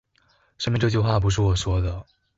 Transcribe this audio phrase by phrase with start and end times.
[0.57, 2.03] 上面這句話不是我說的